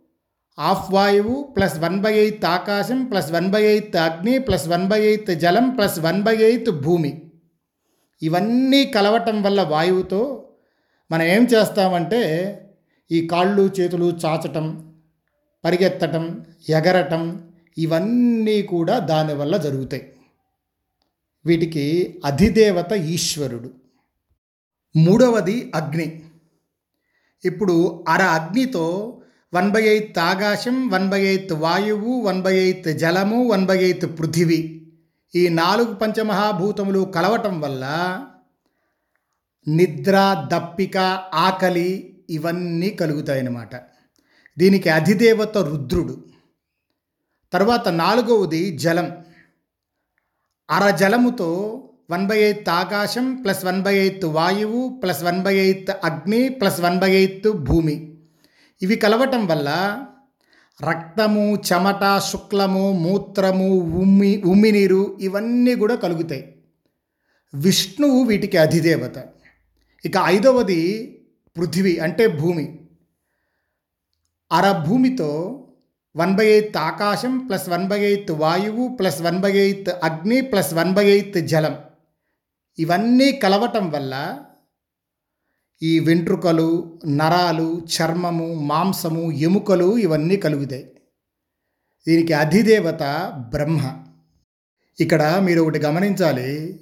హాఫ్ 0.60 0.94
వాయువు 0.94 1.54
ప్లస్ 1.58 1.80
వన్ 1.80 2.02
బై 2.02 2.18
ఎయిత్ 2.18 2.46
ఆకాశం 2.46 3.06
ప్లస్ 3.06 3.32
వన్ 3.32 3.50
బై 3.50 3.64
ఎయిత్ 3.64 3.98
అగ్ని 3.98 4.40
ప్లస్ 4.40 4.68
వన్ 4.68 4.88
బై 4.88 5.02
ఎయిత్ 5.06 5.40
జలం 5.40 5.70
ప్లస్ 5.70 6.00
వన్ 6.00 6.24
బై 6.24 6.36
ఎయిత్ 6.36 6.70
భూమి. 6.70 7.22
ఇవన్నీ 8.22 8.86
కలవటం 8.86 9.42
వల్ల 9.42 9.62
వాయువుతో 9.62 10.50
మనం 11.12 11.26
ఏం 11.26 11.44
చేస్తామంటే 11.44 12.22
ఈ 13.12 13.28
కాళ్ళు 13.28 13.72
చేతులు 13.80 14.18
చాచటం 14.26 14.94
పరిగెత్తటం 15.66 16.46
ఎగరటం 16.70 17.44
ఇవన్నీ 17.78 18.62
కూడా 18.62 19.00
దానివల్ల 19.00 19.58
జరుగుతాయి. 19.58 20.08
వీటికి 21.46 22.22
అధిదేవత 22.26 22.92
ఈశ్వరుడు. 22.92 23.72
మూడవది 24.96 25.72
అగ్ని. 25.76 26.24
ఇప్పుడు 27.46 28.06
అర 28.08 28.22
అగ్నితో 28.22 29.18
వన్ 29.54 29.72
బై 29.72 29.84
ఎయిత్ 29.84 30.20
ఆకాశం 30.20 30.90
వన్ 30.90 31.10
బై 31.10 31.26
ఎయిత్ 31.26 31.54
వాయువు 31.54 32.22
వన్ 32.22 32.42
బై 32.42 32.58
ఎయిత్ 32.58 32.98
జలము 32.98 33.48
వన్ 33.48 33.66
బై 33.66 33.84
ఎయిత్ 33.84 34.20
పృథివీ. 34.20 34.82
ఈ 35.36 35.50
నాలుగు 35.50 35.94
పంచమహాభూతములు 35.94 37.00
కలవటం 37.00 37.62
వల్ల 37.62 37.86
నిద్ర 39.68 40.48
దప్పిక 40.54 40.98
ఆకలి 41.34 42.24
ఇవన్నీ 42.30 42.90
కలుగుతాయన్నమాట. 42.90 43.76
దీనికి 44.58 44.90
అధిదేవత 44.90 45.58
రుద్రుడు. 45.58 46.26
తర్వాత 47.54 47.88
నాలుగవది 47.88 48.78
జలం. 48.78 49.21
అర 50.72 50.96
జలముతో 50.96 51.84
వన్ 52.12 52.28
బై 52.28 52.42
ఎయిత్ 52.42 52.70
ఆకాశం 52.70 53.36
ప్లస్ 53.36 53.66
వన్ 53.66 53.82
బై 53.82 53.98
ఎయిత్ 53.98 54.26
వాయువు 54.26 55.00
ప్లస్ 55.04 55.24
వన్ 55.24 55.42
బై 55.42 55.58
ఎయిత్ 55.58 55.92
అగ్ని 56.04 56.50
ప్లస్ 56.50 56.82
వన్ 56.82 57.00
బై 57.00 57.16
ఎయిత్ 57.16 57.52
భూమి. 57.54 58.18
ఇవి 58.82 58.96
కలవటం 58.96 59.48
వల్ల 59.48 59.70
రక్తము 60.90 61.56
చెమట 61.56 62.22
శుక్లము 62.32 62.92
మూత్రము 62.92 63.80
ఉమ్మి 63.80 64.42
ఉమ్మినీరు 64.42 65.18
ఇవన్నీ 65.22 65.76
కూడా 65.76 65.96
కలుగుతాయి. 65.96 66.56
విష్ణువు 67.54 68.24
వీటికి 68.24 68.58
అధిదేవత. 68.58 69.24
ఇక 70.06 70.14
ఐదవది 70.26 70.82
పృథివీ 71.58 71.98
అంటే 71.98 72.28
భూమి. 72.28 72.80
అర 74.52 74.84
భూమితో 74.88 75.61
వన్ 76.16 76.36
బై 76.36 76.48
ఎయిత్ 76.48 76.78
ఆకాశం 76.78 77.38
ప్లస్ 77.38 77.70
వన్ 77.70 77.88
బై 77.88 78.06
ఎయిత్ 78.06 78.32
వాయువు 78.32 78.88
ప్లస్ 78.88 79.22
వన్ 79.22 79.40
బై 79.40 79.52
ఎయిత్ 79.58 79.90
అగ్ని 80.04 80.42
ప్లస్ 80.42 80.74
వన్ 80.74 80.94
బై 80.94 81.10
ఎయిత్ 81.10 81.48
జలం. 81.48 81.76
ఇవన్నీ 82.80 83.32
కలవటం 83.32 83.90
వల్ల 83.90 84.40
ఈ 85.84 86.00
వెంట్రుకలు 86.00 87.00
నరాలు 87.08 87.82
చర్మము 87.96 88.54
మాంసము 88.54 89.32
ఎముకలు 89.32 89.98
ఇవన్నీ 89.98 90.38
కలుగుతాయి. 90.38 90.92
దీనికి 92.08 92.34
అధిదేవత 92.34 93.34
బ్రహ్మ. 93.50 94.04
ఇక్కడ 95.00 95.40
మీరు 95.40 95.62
ఒకటి 95.62 95.80
గమనించాలి. 95.80 96.80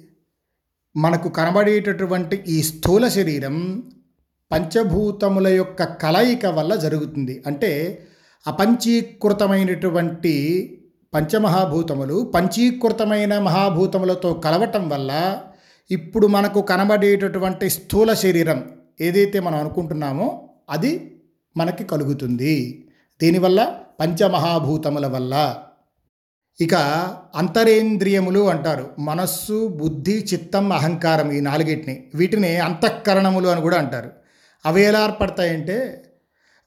మనకు 0.96 1.28
కనబడేటటువంటి 1.28 2.44
ఈ 2.48 2.62
స్థూల 2.62 3.08
శరీరం 3.08 3.82
పంచభూతముల 4.52 5.48
యొక్క 5.48 5.84
కలయిక 5.84 6.46
వల్ల 6.46 6.74
జరుగుతుంది. 6.74 7.42
అంటే 7.46 8.04
అపంచీకృతమైనటువంటి 8.46 10.34
పంచమహాభూతములు 11.14 12.32
పంచీకృతమైన 12.34 13.38
మహాభూతములతో 13.38 14.34
కలవటం 14.34 14.88
వల్ల 14.88 15.42
ఇప్పుడు 15.90 16.26
మనకు 16.26 16.62
కనబడేటటువంటి 16.62 17.70
స్థూల 17.70 18.12
శరీరం 18.12 18.64
ఏదైతే 19.00 19.40
మనం 19.40 19.58
అనుకుంటున్నామో 19.58 20.48
అది 20.70 21.20
మనకి 21.56 21.84
కలుగుతుంది. 21.84 22.84
దీనివల్ల 23.22 23.78
పంచమహాభూతముల 24.00 25.06
వల్ల. 25.06 25.56
ఇక 26.60 26.74
అంతరేంద్రియములు 27.34 28.50
అంటారు. 28.50 28.90
మనస్సు 28.98 29.68
బుద్ధి 29.68 30.26
చిత్తం 30.32 30.72
అహంకారం 30.72 31.30
ఈ 31.30 31.40
నాలుగిటిని 31.40 32.10
వీటిని 32.14 32.56
అంతఃకరణములు 32.56 33.48
అని 33.48 33.60
కూడా 33.60 33.78
అంటారు. 33.78 34.10
అవి 34.66 34.82
ఎలా 34.82 35.04
ఏర్పడతాయంటే 35.04 36.04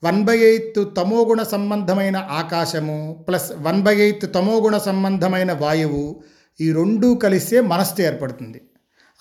వన్ 0.03 0.23
బై 0.23 0.37
ఎయిత్ 0.37 0.95
తమోగుణ 0.97 1.43
సంబంధమైన 1.43 2.17
ఆకాశము 2.17 3.25
ప్లస్ 3.27 3.51
వన్ 3.57 3.81
బై 3.81 3.95
ఎయిత్ 3.95 4.33
తమోగుణ 4.33 4.77
సంబంధమైన 4.77 5.51
వాయువు 5.53 6.21
ఈ 6.61 6.71
రెండు 6.71 7.17
కలిసే 7.17 7.61
మనస్సు 7.61 8.01
ఏర్పడుతుంది. 8.01 8.61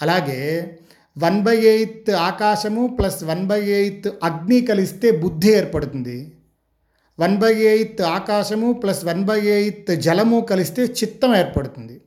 అలాగే 0.03 0.73
వన్ 1.19 1.43
బై 1.43 1.57
ఎయిత్ 1.57 2.11
ఆకాశము 2.11 2.87
ప్లస్ 2.87 3.25
వన్ 3.25 3.47
బై 3.47 3.61
ఎయిత్ 3.69 4.09
అగ్ని 4.23 4.61
కలిస్తే 4.61 5.11
బుద్ధి 5.11 5.49
ఏర్పడుతుంది. 5.49 6.33
వన్ 7.21 7.37
బై 7.37 7.55
ఎయిత్ 7.55 8.03
ఆకాశము 8.03 8.73
ప్లస్ 8.73 9.05
వన్ 9.05 9.25
బై 9.25 9.47
ఎయిత్ 9.47 10.01
జలము 10.01 10.41
కలిస్తే 10.41 10.83
చిత్తం 10.83 11.37
ఏర్పడుతుంది. 11.37 12.01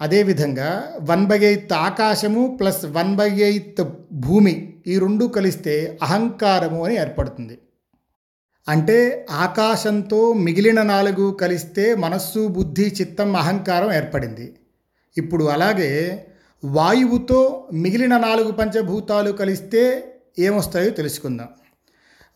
అదేవిధంగా 0.00 0.96
వన్ 1.00 1.26
బై 1.26 1.44
ఎయిత్ 1.44 1.72
ఆకాశము 1.72 2.56
ప్లస్ 2.60 2.84
వన్ 2.84 3.16
బై 3.16 3.40
ఎయిత్ 3.40 3.82
భూమి 4.12 4.69
ఈ 4.86 4.98
రెండు 4.98 5.24
కలిస్తే 5.24 5.98
అహంకారము 6.02 6.84
అని 6.84 6.96
ఏర్పడుతుంది. 6.96 7.58
అంటే 8.68 9.26
ఆకాశంతో 9.30 10.32
మిగిలిన 10.32 10.82
నాలుగు 10.82 11.30
కలిస్తే 11.30 11.94
మనస్సు 11.94 12.46
బుద్ధి 12.46 12.96
చిత్తం 13.00 13.36
అహంకారం 13.36 13.92
ఏర్పడింది. 13.92 14.56
ఇప్పుడు 15.16 15.44
అలాగే 15.44 16.26
వాయువుతో 16.64 17.68
మిగిలిన 17.72 18.18
నాలుగు 18.18 18.52
పంచభూతాలు 18.52 19.32
కలిస్తే 19.32 20.14
ఏమొస్తాయో 20.38 20.90
తెలుసుకుందాం. 20.90 21.48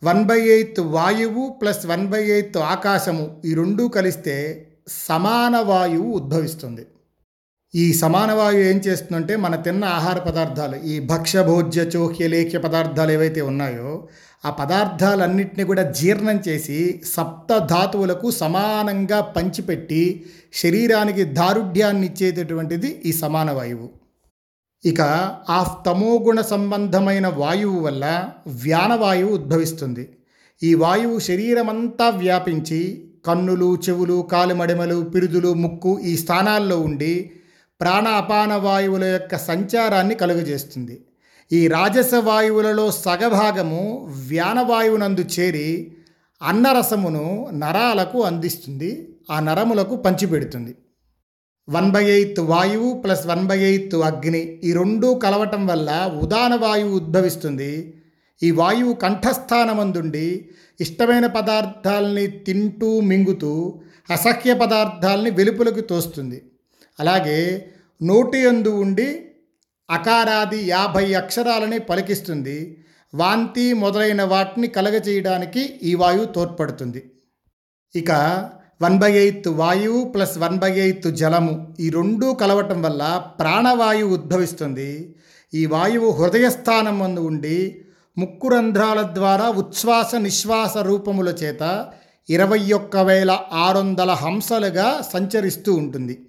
వన్ 0.05 0.25
బై 0.25 0.41
ఎయిత్ 0.41 0.81
వాయువు 0.81 1.59
ప్లస్ 1.63 1.87
వన్ 1.87 2.07
బై 2.07 2.25
ఎయిత్ 2.25 2.57
ఆకాశము 2.57 3.43
ఈ 3.45 3.55
రెండు 3.55 3.89
కలిస్తే 3.89 4.67
సమాన 4.89 5.57
వాయువు 5.57 6.13
ఉద్భవిస్తుంది. 6.13 6.87
ఈ 7.75 7.93
సమాన 7.93 8.33
వాయువు 8.33 8.63
ఏం 8.63 8.77
చేస్తుందంటే 8.77 9.37
మన 9.37 9.55
తిన్న 9.57 9.85
ఆహార 9.85 10.19
పదార్థాలు 10.19 10.77
ఈ 10.77 11.01
భక్ష్య 11.01 11.43
భోజ్య 11.43 11.81
చోహ్య 11.81 12.29
లేఖ్య 12.29 12.59
పదార్థాలు 12.59 13.11
ఏవైతే 13.11 13.41
ఉన్నాయో 13.41 14.09
ఆ 14.47 14.51
పదార్థాలన్నింటినీ 14.51 15.65
కూడా 15.65 15.91
జీర్ణం 15.91 16.41
చేసి 16.49 17.01
సప్త 17.15 17.59
ధాతువులకు 17.59 18.31
సమానంగా 18.31 19.21
పంచిపెట్టి 19.21 20.25
శరీరానికి 20.53 21.25
దారుఢ్యాన్ని 21.25 22.07
ఇచ్చేటటువంటిది 22.07 23.03
ఈ 23.07 23.13
సమాన 23.13 23.51
వాయువు. 23.51 23.91
ఇక 24.85 25.01
ఆ 25.51 25.83
తమోగుణ 25.87 26.41
సంబంధమైన 26.41 27.27
వాయువు 27.27 27.81
వల్ల 27.81 28.31
వ్యానవాయువు 28.47 29.33
ఉద్భవిస్తుంది. 29.33 30.09
ఈ 30.63 30.75
వాయువు 30.75 31.19
శరీరమంతా 31.19 32.09
వ్యాపించి 32.09 33.05
కన్నులు 33.27 33.79
చెవులు 33.89 34.29
కాలుమడిమలు 34.33 35.03
పిరుదులు 35.03 35.55
ముక్కు 35.55 36.01
ఈ 36.01 36.17
స్థానాల్లో 36.17 36.81
ఉండి 36.81 37.31
ప్రాణ 37.81 38.09
అపాన 38.09 38.55
వాయువుల 38.55 39.05
యొక్క 39.05 39.37
సంచారాన్ని 39.37 40.15
కలుగజేస్తుంది. 40.15 41.01
ఈ 41.53 41.69
రాజస 41.69 42.15
వాయువులలో 42.15 42.91
సగభాగము 42.91 44.09
వ్యానవాయువునందు 44.29 45.21
చేరి 45.21 45.97
అన్నరసమును 46.43 47.51
నరాలకు 47.53 48.23
అందిస్తుంది 48.23 49.19
ఆ 49.31 49.41
నరములకు 49.41 49.97
పంచిపెడుతుంది. 49.97 50.75
వన్ 51.69 51.91
బై 51.91 52.05
ఎయిత్ 52.05 52.41
వాయువు 52.41 53.01
ప్లస్ 53.01 53.27
వన్ 53.27 53.47
బై 53.47 53.59
ఎయిత్ 53.59 53.95
అగ్ని 53.95 54.61
ఈ 54.65 54.73
రెండు 54.73 55.21
కలవటం 55.23 55.67
వల్ల 55.67 56.11
ఉదాన 56.23 56.55
వాయువు 56.55 56.95
ఉద్భవిస్తుంది. 56.95 57.95
ఈ 58.43 58.51
వాయువు 58.51 58.93
కంఠస్థానమందుండి 58.93 60.49
ఇష్టమైన 60.81 61.27
పదార్థాలని 61.27 62.27
తింటూ 62.27 63.01
మింగుతూ 63.01 63.81
అసహ్య 64.11 64.55
పదార్థాలని 64.55 65.31
వెలుపులకు 65.31 65.81
తోస్తుంది. 65.81 66.43
అలాగే 67.01 67.67
నోటి 68.03 68.47
అందు 68.47 68.69
ఉండి 68.69 69.25
అకారాది 69.91 70.65
యాభై 70.65 71.15
అక్షరాలని 71.15 71.79
పలికిస్తుంది. 71.79 72.79
వాంతి 73.15 73.73
మొదలైన 73.73 74.23
వాటిని 74.23 74.67
కలగజేయడానికి 74.67 75.61
ఈ 75.61 75.95
వాయువు 75.95 76.25
తోడ్పడుతుంది. 76.25 77.11
ఇక 77.97 78.11
వన్ 78.83 78.99
బై 78.99 79.13
ఎయిత్ 79.13 79.49
వాయువు 79.49 80.05
ప్లస్ 80.05 80.39
వన్ 80.39 80.59
బై 80.59 80.79
ఎయిత్ 80.79 81.11
జలము 81.11 81.77
ఈ 81.81 81.91
రెండూ 81.91 82.35
కలవటం 82.35 82.83
వల్ల 82.83 83.23
ప్రాణవాయువు 83.41 84.13
ఉద్భవిస్తుంది. 84.13 85.17
ఈ 85.55 85.67
వాయువు 85.67 86.11
హృదయస్థానం 86.11 86.99
ముందు 86.99 87.21
ఉండి 87.21 87.85
ముక్కు 88.19 88.49
రంధ్రాల 88.49 89.03
ద్వారా 89.03 89.51
ఉచ్ఛ్వాస 89.51 90.15
నిశ్వాస 90.15 90.77
రూపముల 90.79 91.29
చేత 91.29 91.93
ఇరవై 92.29 92.73
ఒక్క 92.73 92.97
వేల 92.97 93.39
ఆరు 93.53 93.79
వందల 93.79 94.11
హంసలుగా 94.11 95.09
సంచరిస్తూ 95.13 95.75
ఉంటుంది. 95.75 96.29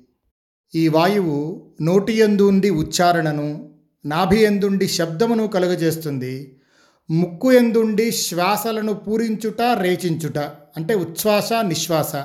ఈ 0.76 0.88
వాయువు 0.88 1.72
నోటి 1.82 2.14
ఎందుండి 2.14 2.70
ఉచ్చారణను 2.70 3.74
నాభి 4.06 4.40
ఎందుండి 4.40 4.88
శబ్దమును 4.88 5.48
కలుగజేస్తుంది 5.48 6.62
ముక్కు 7.10 7.52
ఎందుండి 7.52 8.12
శ్వాసలను 8.12 8.94
పూరించుట 8.94 9.62
రేచించుట 9.62 10.38
అంటే 10.78 10.96
ఉచ్ఛ్వాస 10.96 11.54
నిశ్వాస 11.54 12.16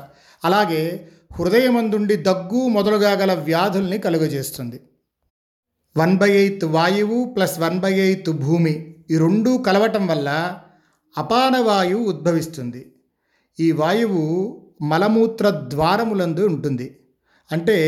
అలాగే 0.44 1.08
హృదయమందుండి 1.32 2.16
దగ్గు 2.16 2.68
మొదలుగా 2.68 3.12
గల 3.12 3.32
వ్యాధుల్ని 3.32 3.98
కలుగజేస్తుంది. 3.98 4.80
వన్ 5.96 6.16
బై 6.16 6.30
ఎయిత్ 6.30 6.64
వాయువు 6.64 7.24
ప్లస్ 7.24 7.60
వన్ 7.60 7.80
బై 7.80 7.92
ఎయిత్ 7.98 8.30
భూమి 8.30 8.96
ఈ 9.10 9.16
రెండూ 9.16 9.58
కలవటం 9.58 10.06
వల్ల 10.06 10.58
అపాన 11.18 11.58
వాయువు 11.58 12.02
ఉద్భవిస్తుంది. 12.02 12.92
ఈ 13.60 13.72
వాయువు 13.72 14.22
మలమూత్ర 14.82 15.50
ద్వారములందు 15.50 16.40
ఉంటుంది. 16.40 16.96
అంటే 17.52 17.78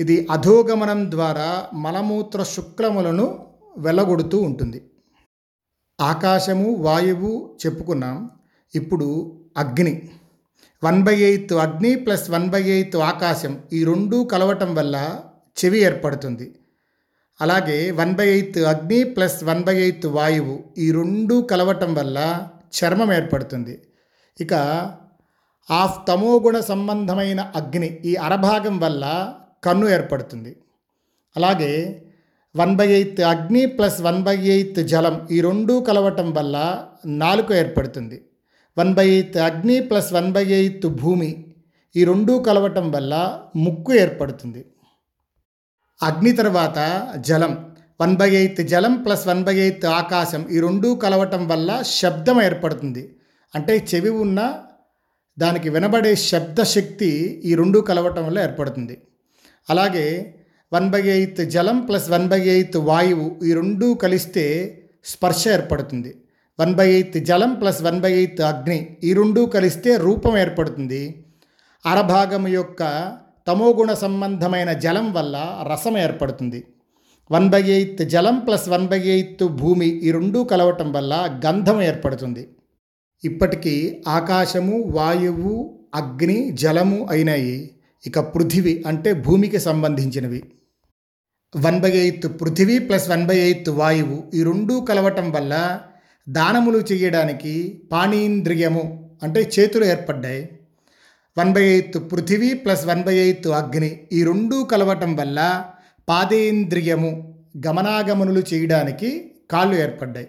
ఇది 0.00 0.28
అధోగమనం 0.30 1.10
ద్వారా 1.10 1.68
మలమూత్ర 1.74 2.42
శుక్లములను 2.42 3.46
వెళ్ళగొడుతూ 3.78 4.38
ఉంటుంది. 4.38 4.90
ఆకాశము 6.00 6.74
వాయువు 6.74 7.56
చెప్పుకున్నాం. 7.66 8.30
ఇప్పుడు 8.74 9.38
అగ్ని. 9.56 10.10
వన్ 10.84 11.02
బై 11.02 11.20
ఎయిత్ 11.20 11.52
అగ్ని 11.52 11.94
ప్లస్ 11.94 12.30
వన్ 12.30 12.50
బై 12.50 12.62
ఎయిత్ 12.62 12.96
ఆకాశం 12.96 13.58
ఈ 13.72 13.84
రెండు 13.84 14.24
కలవటం 14.24 14.74
వల్ల 14.74 15.20
చెవి 15.64 15.78
ఏర్పడుతుంది. 15.78 16.54
అలాగే 17.40 17.90
వన్ 17.90 18.14
బై 18.14 18.28
ఎయిత్ 18.28 18.58
అగ్ని 18.58 19.04
ప్లస్ 19.04 19.44
వన్ 19.44 19.64
బై 19.64 19.76
ఎయిత్ 19.80 20.06
వాయువు 20.06 20.64
ఈ 20.78 20.92
రెండు 20.92 21.46
కలవటం 21.50 21.94
వల్ల 21.94 22.48
చర్మం 22.78 23.12
ఏర్పడుతుంది. 23.12 23.82
ఇక 24.40 24.52
ఆఫ్ 25.70 26.08
తమోగుణ 26.08 26.60
సంబంధమైన 26.60 27.52
అగ్ని 27.56 27.86
ఈ 27.86 28.14
అరభాగం 28.16 28.78
వల్ల 28.78 29.34
కన్ను 29.64 29.86
ఏర్పడుతుంది. 29.88 30.52
అలాగే 31.36 31.72
వన్ 32.56 32.74
బై 32.76 32.86
ఎయిత్ 32.92 33.20
అగ్ని 33.32 33.66
ప్లస్ 33.66 33.98
వన్ 34.02 34.22
బై 34.22 34.36
ఎయిత్ 34.54 34.80
జలం 34.92 35.16
ఈ 35.30 35.40
రెండు 35.40 35.74
కలవటం 35.88 36.28
వల్ల 36.38 36.56
నాలుక 37.06 37.52
ఏర్పడుతుంది. 37.52 38.16
వన్ 38.78 38.92
బై 38.94 39.06
ఎయిత్ 39.08 39.38
అగ్ని 39.48 39.76
ప్లస్ 39.80 40.10
వన్ 40.12 40.30
బై 40.32 40.44
ఎయిత్ 40.58 40.86
భూమి 41.02 41.30
ఈ 41.96 42.04
రెండు 42.04 42.32
కలవటం 42.46 42.86
వల్ల 42.90 43.14
ముక్కు 43.56 43.92
ఏర్పడుతుంది. 43.94 44.60
అగ్ని 46.00 46.32
తర్వాత 46.40 46.78
జలం 47.28 47.52
వన్ 48.00 48.16
బై 48.16 48.28
ఎయిత్ 48.40 48.60
జలం 48.72 48.94
ప్లస్ 49.04 49.24
వన్ 49.28 49.44
బై 49.44 49.54
ఎయిత్ 49.64 49.86
ఆకాశం 49.86 50.42
ఈ 50.54 50.60
రెండు 50.60 50.88
కలవటం 51.04 51.42
వల్ల 51.48 51.70
శబ్దం 51.82 52.42
ఏర్పడుతుంది. 52.42 53.02
అంటే 53.54 53.74
చెవి 53.90 54.08
ఉన్న 54.08 54.40
దానికి 55.38 55.68
వినబడే 55.68 56.12
శబ్దశక్తి 56.14 57.10
ఈ 57.44 57.54
రెండు 57.54 57.78
కలవటం 57.90 58.26
వల్ల 58.26 58.38
ఏర్పడుతుంది. 58.46 58.96
అలాగే 59.70 60.34
వన్ 60.72 60.88
బై 60.90 61.02
ఎయిత్ 61.08 61.40
జలం 61.50 61.78
ప్లస్ 61.80 62.10
వన్ 62.10 62.28
బై 62.28 62.40
ఎయిత్ 62.40 62.76
వాయువు 62.76 63.44
ఈ 63.44 63.52
రెండు 63.54 63.94
కలిస్తే 63.94 64.44
స్పర్శ 65.04 65.48
ఏర్పడుతుంది. 65.48 66.14
వన్ 66.58 66.74
బై 66.74 66.86
ఎయిత్ 66.92 67.18
జలం 67.24 67.54
ప్లస్ 67.54 67.82
వన్ 67.82 68.00
బై 68.00 68.12
ఎయిత్ 68.12 68.40
అగ్ని 68.40 68.96
ఈ 69.04 69.12
రెండు 69.12 69.40
కలిస్తే 69.40 69.96
రూపం 69.96 70.38
ఏర్పడుతుంది. 70.38 71.02
అరభాగం 71.86 72.48
యొక్క 72.48 72.82
తమోగుణ 73.46 73.92
సంబంధమైన 73.94 74.72
జలం 74.72 75.12
వల్ల 75.12 75.36
రసం 75.72 75.98
ఏర్పడుతుంది. 75.98 76.64
వన్ 77.32 77.48
బై 77.48 77.62
ఎయిత్ 77.70 78.02
జలం 78.08 78.38
ప్లస్ 78.38 78.68
వన్ 78.68 78.86
బై 78.88 78.98
ఎయిత్ 79.08 79.44
భూమి 79.44 79.86
ఈ 79.86 80.10
రెండు 80.10 80.38
కలవటం 80.38 80.92
వల్ల 80.92 81.40
గంధం 81.46 81.82
ఏర్పడుతుంది. 81.82 82.48
ఇప్పటికీ 83.24 84.02
ఆకాశము 84.08 84.76
వాయువు 84.86 85.54
అగ్ని 85.94 86.38
జలము 86.50 87.06
అయినాయి. 87.10 87.70
ఇక 88.06 88.18
పృథివి 88.18 88.84
అంటే 88.86 89.12
భూమికి 89.12 89.58
సంబంధించినవి. 89.58 90.42
వన్ 91.56 91.80
బై 91.80 91.90
ఎయిత్ 91.90 92.40
పృథివీ 92.40 92.78
ప్లస్ 92.78 93.08
వన్ 93.08 93.26
బై 93.26 93.38
ఎయిత్ 93.38 93.68
వాయువు 93.68 94.24
ఈ 94.34 94.42
రెండూ 94.42 94.80
కలవటం 94.80 95.30
వల్ల 95.30 95.80
దానములు 96.28 96.78
చేయడానికి 96.78 97.82
పాణీంద్రియము 97.92 99.10
అంటే 99.22 99.50
చేతులు 99.58 99.84
ఏర్పడ్డాయి. 99.84 100.48
వన్ 101.38 101.52
బై 101.52 101.64
ఎయిత్ 101.64 101.98
పృథివీ 102.12 102.54
ప్లస్ 102.54 102.86
వన్ 102.86 103.02
బై 103.02 103.16
ఎయిత్ 103.16 103.46
అగ్ని 103.46 104.00
ఈ 104.12 104.24
రెండూ 104.24 104.64
కలవటం 104.64 105.16
వల్ల 105.16 105.64
పాదేంద్రియము 106.08 107.10
గమనాగమనులు 107.66 108.42
చేయడానికి 108.54 109.30
కాళ్ళు 109.50 109.76
ఏర్పడ్డాయి. 109.76 110.28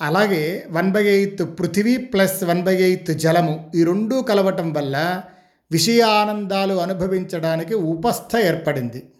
అలాగే 0.00 0.64
వన్ 0.70 0.92
బై 0.92 1.04
ఎయిత్ 1.06 1.42
పృథివీ 1.60 1.96
ప్లస్ 1.96 2.44
వన్ 2.44 2.62
బై 2.62 2.82
ఎయిత్ 2.82 3.18
జలము 3.18 3.70
ఈ 3.74 3.84
రెండూ 3.84 4.22
కలవటం 4.22 4.72
వల్ల 4.72 5.24
విషయానందాలు 5.72 6.74
అనుభవించడానికి 6.74 7.74
ఉపస్థ 7.74 8.36
ఏర్పడింది. 8.36 9.12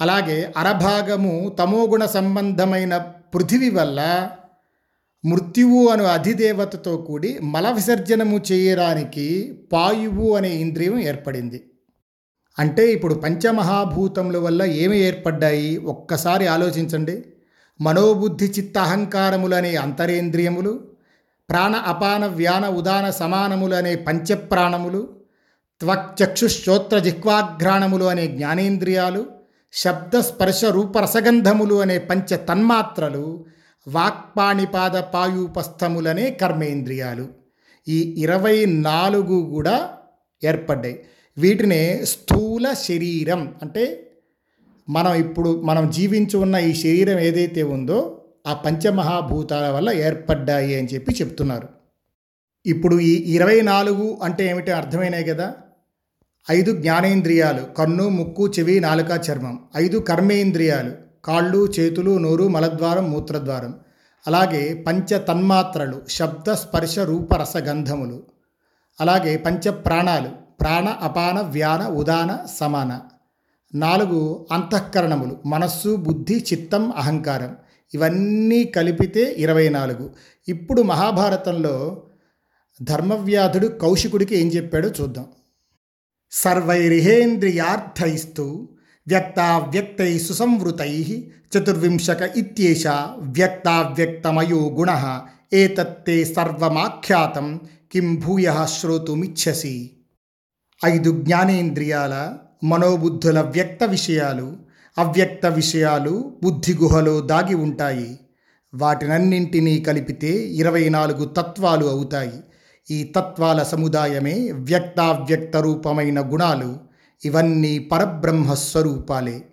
అలాగే 0.00 0.52
అరభాగము 0.56 1.48
తమోగుణ 1.58 2.04
సంబంధమైన 2.04 2.98
పృథివి 3.34 3.70
వల్ల 3.70 4.30
మృత్యువు 5.24 5.88
అను 5.88 6.04
అధిదేవతతో 6.04 6.96
కూడి 6.96 7.38
మల 7.42 7.70
విసర్జనము 7.70 8.40
చేయడానికి 8.52 9.58
పాయువు 9.72 10.36
అనే 10.36 10.56
ఇంద్రియం 10.56 10.98
ఏర్పడింది. 10.98 11.70
అంటే 12.58 12.92
ఇప్పుడు 12.92 13.14
పంచమహాభూతముల 13.14 14.36
వల్ల 14.36 14.64
ఏమి 14.64 14.98
ఏర్పడ్డాయి? 14.98 15.78
ఒక్కసారి 15.78 16.46
ఆలోచించండి. 16.46 17.24
మనోబుద్ధి 17.80 18.44
చిత్త 18.44 18.78
అహంకారములనే 18.78 19.76
అంతరేంద్రియములు 19.76 20.80
ప్రాణ 21.50 21.74
అపాన 21.74 22.26
వ్యాన 22.26 22.68
ఉదాన 22.68 23.10
సమానములు 23.10 23.96
పంచప్రాణములు 23.96 25.15
త్వక్చక్షుశ్రోత్ర 25.80 26.98
జిహ్వాఘ్రాణములు 26.98 28.04
అనే 28.04 28.26
జ్ఞానేంద్రియాలు 28.26 29.26
శబ్ద 29.72 30.18
స్పర్శ 30.18 30.64
రూపరసగంధములు 30.64 31.74
అనే 31.74 31.98
పంచ 31.98 32.36
తన్మాత్రలు 32.36 33.44
వాక్పాణిపాద 33.88 34.90
పాయుపస్థములనే 34.90 36.30
కర్మేంద్రియాలు. 36.30 37.28
ఈ 37.88 38.14
ఇరవై 38.18 38.64
నాలుగు 38.64 39.46
కూడా 39.46 39.90
ఏర్పడ్డాయి. 40.44 41.02
వీటినే 41.38 42.00
స్థూల 42.04 42.72
శరీరం 42.72 43.54
అంటే 43.62 44.12
మనం 44.88 45.14
ఇప్పుడు 45.14 45.62
మనం 45.62 45.90
జీవించి 45.90 46.36
ఉన్న 46.36 46.56
ఈ 46.56 46.74
శరీరం 46.74 47.18
ఏదైతే 47.18 47.62
ఉందో 47.62 48.24
ఆ 48.46 48.54
పంచమహాభూతాల 48.54 49.68
వల్ల 49.68 49.90
ఏర్పడ్డాయి 49.90 50.78
అని 50.78 50.88
చెప్పి 50.94 51.12
చెప్తున్నారు. 51.12 51.68
ఇప్పుడు 52.66 53.00
ఈ 53.00 53.34
ఇరవై 53.34 53.60
నాలుగు 53.60 54.18
అంటే 54.22 54.46
ఏమిటి? 54.46 54.70
అర్థమైనాయి 54.70 55.24
కదా. 55.24 55.54
ఐదు 56.50 56.72
జ్ఞానేంద్రియాలు 56.72 57.74
కన్ను 57.74 58.08
ముక్కు 58.08 58.48
చెవి 58.48 58.80
నాలుక 58.80 59.06
చర్మం. 59.30 59.60
ఐదు 59.76 59.98
కర్మేంద్రియాలు 59.98 60.92
కాళ్ళు 61.24 61.72
చేతులు 61.80 62.18
నోరు 62.18 62.48
మలద్వారం 62.48 63.10
మూత్రద్వారం. 63.10 63.74
అలాగే 64.26 64.84
పంచ 64.86 65.18
తన్మాత్రలు 65.18 66.02
శబ్ద 66.08 66.52
స్పర్శ 66.52 66.98
రూప 66.98 67.34
రసగంధములు 67.34 68.22
అలాగే 69.00 69.36
పంచ 69.36 69.70
ప్రాణాలు 69.70 70.28
ప్రాణ 70.60 70.88
అపాన 70.88 71.40
వ్యాన 71.40 71.86
ఉదాన 71.86 72.38
సమాన. 72.58 73.00
నాలుగు 73.74 74.46
అంతఃకరణములు 74.52 75.36
మనస్సు 75.46 75.96
బుద్ధి 75.96 76.44
చిత్తం 76.52 76.92
అహంకారం. 76.96 77.56
ఇవన్నీ 77.94 78.64
కలిపితే 78.64 79.34
ఇరవై 79.38 79.68
నాలుగు. 79.68 80.10
ఇప్పుడు 80.48 80.82
మహాభారతంలో 80.82 82.02
ధర్మవ్యాధుడు 82.82 83.66
కౌశికుడికి 83.66 84.38
ఏం 84.38 84.48
చెప్పాడో 84.48 84.88
చూద్దాం. 84.88 85.26
సర్వైరిహేంద్రియార్థైస్తు 86.30 88.68
వ్యక్తావ్యక్తై 89.08 90.18
సుసంవృతై 90.18 91.26
చతుర్వింశక 91.52 92.30
ఇత్యేష 92.36 92.86
వ్యక్తావ్యక్తమయో 93.20 94.56
గుణ 94.56 95.20
ఏతత్తే 95.52 96.24
సర్వమాఖ్యాతం 96.24 97.60
కిం 97.92 98.16
భూయ 98.16 98.66
శ్రోతుమిచ్చసి 98.66 99.90
ఐదు 100.86 101.22
జ్ఞానేంద్రియాల 101.22 102.38
మనోబుద్ధుల 102.64 103.40
వ్యక్త 103.40 103.84
విషయాలు 103.84 104.56
అవ్యక్త 104.98 105.46
విషయాలు 105.46 106.32
బుద్ధి 106.42 106.74
గుహలో 106.74 107.20
దాగి 107.20 107.54
ఉంటాయి. 107.54 108.18
వాటినన్నింటినీ 108.74 109.80
కలిపితే 109.80 110.28
ఇరవై 110.28 110.88
నాలుగు 110.88 111.24
తత్వాలు 111.24 111.86
అవుతాయి. 111.86 112.32
ఈ 112.90 113.12
తత్వాల 113.16 113.62
సముదాయమే 113.62 114.50
వ్యక్తావ్యక్త 114.52 115.56
రూపమైన 115.56 116.32
గుణాలు 116.32 116.78
ఇవన్నీ 117.24 117.78
పరబ్రహ్మ 117.78 118.54
స్వరూపాలే. 118.54 119.44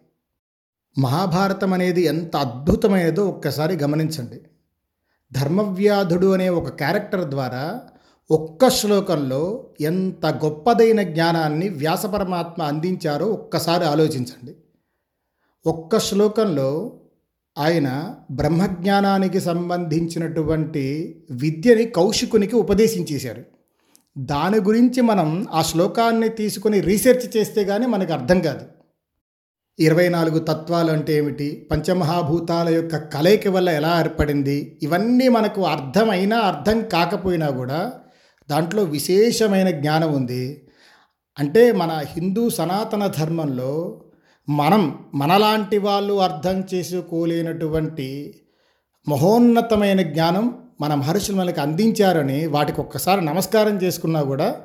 మహాభారతం 1.00 1.74
అనేది 1.74 2.02
ఎంత 2.02 2.36
అద్భుతమైనదో 2.36 3.28
ఒక్కసారి 3.30 3.76
గమనించండి. 3.76 4.41
ధర్మవ్యాధుడు 5.32 6.34
అనే 6.34 6.50
ఒక 6.50 6.69
క్యారెక్టర్ 6.69 7.30
ద్వారా 7.30 7.82
ఒక్క 8.32 8.69
శ్లోకంలో 8.69 9.69
ఎంత 9.82 10.26
గొప్పదైన 10.26 11.02
జ్ఞానాన్ని 11.02 11.69
వ్యాసపరమాత్మ 11.69 12.63
అందించారో 12.63 13.26
ఒక్కసారి 13.26 13.86
ఆలోచించండి. 13.86 14.56
ఒక్క 15.65 16.00
శ్లోకంలో 16.00 17.00
ఆయన 17.58 18.16
బ్రహ్మజ్ఞానానికి 18.32 19.39
సంబంధించినటువంటి 19.39 21.16
విద్యని 21.32 21.86
కౌశికునికి 21.86 22.56
ఉపదేశించేశారు. 22.56 23.44
దాని 24.18 24.58
గురించి 24.58 25.02
మనం 25.02 25.46
ఆ 25.52 25.62
శ్లోకాన్ని 25.62 26.30
తీసుకుని 26.30 26.80
రీసెర్చ్ 26.80 27.38
చేస్తే 27.38 27.63
కానీ 27.63 27.86
మనకు 27.86 28.13
అర్థం 28.13 28.39
కాదు. 28.39 28.66
ఇరవై 29.80 30.10
నాలుగు 30.10 30.39
తత్వాలు 30.39 30.92
అంటే 30.92 31.18
ఏమిటి? 31.18 31.68
పంచమహాభూతాల 31.72 32.70
యొక్క 32.70 32.96
కలయిక 32.96 33.48
వల్ల 33.48 33.70
ఎలా 33.70 34.00
ఏర్పడింది? 34.00 34.80
ఇవన్నీ 34.84 35.28
మనకు 35.28 35.62
అర్థమైనా 35.62 36.38
అర్థం 36.38 36.82
కాకపోయినా 36.82 37.50
కూడా 37.50 37.94
దాంట్లో 38.50 38.84
విశేషమైన 38.84 39.70
జ్ఞానం 39.70 40.13
ఉంది. 40.13 40.68
అంటే 41.39 41.72
మన 41.72 41.92
హిందూ 41.92 42.50
సనాతన 42.50 43.08
ధర్మంలో 43.08 44.02
మనం 44.50 45.06
మనలాంటి 45.16 45.78
వాళ్ళు 45.78 46.14
అర్థం 46.14 46.64
చేసుకోలేనటువంటి 46.74 48.36
మహోన్నతమైన 49.10 50.02
జ్ఞానం 50.02 50.58
మన 50.82 50.94
మహర్షులు 50.94 51.38
మనకి 51.38 51.62
అందించారని 51.62 52.48
వాటికి 52.48 52.82
ఒక్కసారి 52.82 53.26
నమస్కారం 53.26 53.78
చేసుకున్నా 53.78 54.24
కూడా 54.24 54.62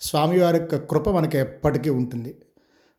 స్వామివారి 0.00 0.56
యొక్క 0.56 0.76
కృప 0.76 1.08
మనకి 1.08 1.38
ఎప్పటికీ 1.38 1.90
ఉంటుంది. 1.90 2.34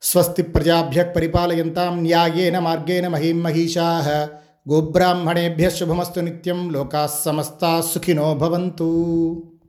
స్వస్తి 0.01 0.43
ప్రజాభ్య 0.43 1.03
పరిపాలయంతాం 1.03 2.01
న్యాయేన 2.01 2.59
మార్గేణ 2.59 3.07
మహిం 3.07 3.43
మహిషా 3.43 4.29
గోబ్రాహ్మణేభ్య 4.69 5.69
శుభమస్తు 5.69 6.19
నిత్యం 6.19 6.73
లోకా 6.73 7.07
సమస్తా 7.07 7.81
సుఖినో 7.81 8.33
భవంతు. 8.33 8.89